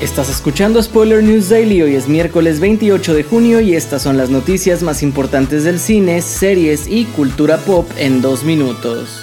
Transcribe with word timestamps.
Estás 0.00 0.30
escuchando 0.30 0.82
Spoiler 0.82 1.22
News 1.22 1.50
Daily, 1.50 1.82
hoy 1.82 1.94
es 1.94 2.08
miércoles 2.08 2.58
28 2.58 3.12
de 3.12 3.22
junio 3.22 3.60
y 3.60 3.74
estas 3.74 4.00
son 4.00 4.16
las 4.16 4.30
noticias 4.30 4.82
más 4.82 5.02
importantes 5.02 5.64
del 5.64 5.78
cine, 5.78 6.22
series 6.22 6.86
y 6.88 7.04
cultura 7.04 7.58
pop 7.58 7.86
en 7.98 8.22
dos 8.22 8.42
minutos. 8.42 9.22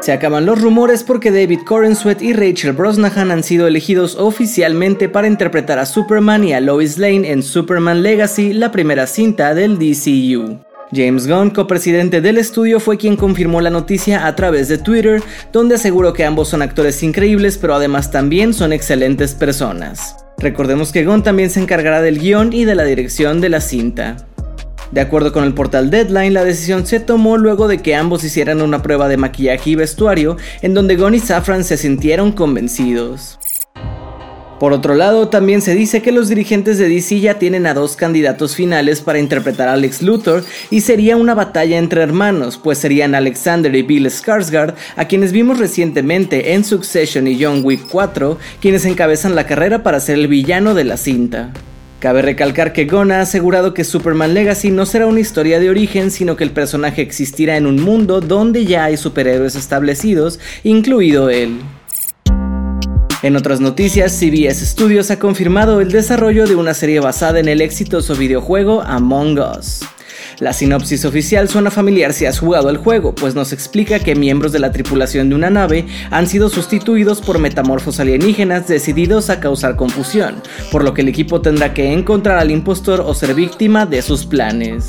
Se 0.00 0.12
acaban 0.12 0.44
los 0.44 0.60
rumores 0.60 1.02
porque 1.02 1.30
David 1.30 1.60
Corenswet 1.64 2.20
y 2.20 2.34
Rachel 2.34 2.74
Brosnahan 2.74 3.30
han 3.30 3.42
sido 3.42 3.66
elegidos 3.66 4.16
oficialmente 4.16 5.08
para 5.08 5.26
interpretar 5.26 5.78
a 5.78 5.86
Superman 5.86 6.44
y 6.44 6.52
a 6.52 6.60
Lois 6.60 6.98
Lane 6.98 7.30
en 7.30 7.42
Superman 7.42 8.02
Legacy, 8.02 8.52
la 8.52 8.70
primera 8.70 9.06
cinta 9.06 9.54
del 9.54 9.78
DCU. 9.78 10.69
James 10.92 11.28
Gunn, 11.28 11.50
copresidente 11.50 12.20
del 12.20 12.36
estudio, 12.36 12.80
fue 12.80 12.96
quien 12.96 13.16
confirmó 13.16 13.60
la 13.60 13.70
noticia 13.70 14.26
a 14.26 14.34
través 14.34 14.66
de 14.66 14.78
Twitter, 14.78 15.22
donde 15.52 15.76
aseguró 15.76 16.12
que 16.12 16.24
ambos 16.24 16.48
son 16.48 16.62
actores 16.62 17.02
increíbles, 17.04 17.58
pero 17.58 17.74
además 17.74 18.10
también 18.10 18.52
son 18.52 18.72
excelentes 18.72 19.34
personas. 19.34 20.16
Recordemos 20.38 20.90
que 20.90 21.04
Gunn 21.04 21.22
también 21.22 21.50
se 21.50 21.60
encargará 21.60 22.02
del 22.02 22.18
guion 22.18 22.52
y 22.52 22.64
de 22.64 22.74
la 22.74 22.84
dirección 22.84 23.40
de 23.40 23.50
la 23.50 23.60
cinta. 23.60 24.16
De 24.90 25.00
acuerdo 25.00 25.32
con 25.32 25.44
el 25.44 25.54
portal 25.54 25.90
Deadline, 25.90 26.34
la 26.34 26.44
decisión 26.44 26.84
se 26.84 26.98
tomó 26.98 27.36
luego 27.36 27.68
de 27.68 27.78
que 27.78 27.94
ambos 27.94 28.24
hicieran 28.24 28.60
una 28.60 28.82
prueba 28.82 29.08
de 29.08 29.16
maquillaje 29.16 29.70
y 29.70 29.74
vestuario, 29.76 30.36
en 30.62 30.74
donde 30.74 30.96
Gunn 30.96 31.14
y 31.14 31.20
Safran 31.20 31.62
se 31.62 31.76
sintieron 31.76 32.32
convencidos. 32.32 33.38
Por 34.60 34.74
otro 34.74 34.94
lado, 34.94 35.28
también 35.28 35.62
se 35.62 35.74
dice 35.74 36.02
que 36.02 36.12
los 36.12 36.28
dirigentes 36.28 36.76
de 36.76 36.86
DC 36.86 37.18
ya 37.20 37.38
tienen 37.38 37.66
a 37.66 37.72
dos 37.72 37.96
candidatos 37.96 38.54
finales 38.54 39.00
para 39.00 39.18
interpretar 39.18 39.70
a 39.70 39.72
Alex 39.72 40.02
Luthor 40.02 40.44
y 40.68 40.82
sería 40.82 41.16
una 41.16 41.34
batalla 41.34 41.78
entre 41.78 42.02
hermanos, 42.02 42.60
pues 42.62 42.76
serían 42.76 43.14
Alexander 43.14 43.74
y 43.74 43.80
Bill 43.80 44.04
Skarsgård, 44.04 44.74
a 44.96 45.06
quienes 45.06 45.32
vimos 45.32 45.58
recientemente 45.58 46.52
en 46.52 46.64
Succession 46.64 47.26
y 47.26 47.42
John 47.42 47.62
Wick 47.64 47.86
4, 47.90 48.36
quienes 48.60 48.84
encabezan 48.84 49.34
la 49.34 49.46
carrera 49.46 49.82
para 49.82 49.98
ser 49.98 50.18
el 50.18 50.28
villano 50.28 50.74
de 50.74 50.84
la 50.84 50.98
cinta. 50.98 51.54
Cabe 51.98 52.20
recalcar 52.20 52.74
que 52.74 52.84
Gunn 52.84 53.12
ha 53.12 53.22
asegurado 53.22 53.72
que 53.72 53.84
Superman 53.84 54.34
Legacy 54.34 54.70
no 54.70 54.84
será 54.84 55.06
una 55.06 55.20
historia 55.20 55.58
de 55.58 55.70
origen, 55.70 56.10
sino 56.10 56.36
que 56.36 56.44
el 56.44 56.50
personaje 56.50 57.00
existirá 57.00 57.56
en 57.56 57.66
un 57.66 57.80
mundo 57.80 58.20
donde 58.20 58.66
ya 58.66 58.84
hay 58.84 58.98
superhéroes 58.98 59.54
establecidos, 59.54 60.38
incluido 60.64 61.30
él. 61.30 61.60
En 63.22 63.36
otras 63.36 63.60
noticias, 63.60 64.12
CBS 64.12 64.64
Studios 64.64 65.10
ha 65.10 65.18
confirmado 65.18 65.82
el 65.82 65.92
desarrollo 65.92 66.46
de 66.46 66.54
una 66.54 66.72
serie 66.72 67.00
basada 67.00 67.38
en 67.38 67.48
el 67.48 67.60
exitoso 67.60 68.14
videojuego 68.14 68.80
Among 68.80 69.38
Us. 69.38 69.80
La 70.38 70.54
sinopsis 70.54 71.04
oficial 71.04 71.50
suena 71.50 71.70
familiar 71.70 72.14
si 72.14 72.24
has 72.24 72.38
jugado 72.38 72.70
el 72.70 72.78
juego, 72.78 73.14
pues 73.14 73.34
nos 73.34 73.52
explica 73.52 73.98
que 73.98 74.14
miembros 74.14 74.52
de 74.52 74.58
la 74.58 74.72
tripulación 74.72 75.28
de 75.28 75.34
una 75.34 75.50
nave 75.50 75.86
han 76.10 76.28
sido 76.28 76.48
sustituidos 76.48 77.20
por 77.20 77.38
metamorfos 77.38 78.00
alienígenas 78.00 78.66
decididos 78.66 79.28
a 79.28 79.38
causar 79.38 79.76
confusión, 79.76 80.36
por 80.72 80.82
lo 80.82 80.94
que 80.94 81.02
el 81.02 81.08
equipo 81.08 81.42
tendrá 81.42 81.74
que 81.74 81.92
encontrar 81.92 82.38
al 82.38 82.50
impostor 82.50 83.02
o 83.02 83.12
ser 83.12 83.34
víctima 83.34 83.84
de 83.84 84.00
sus 84.00 84.24
planes. 84.24 84.88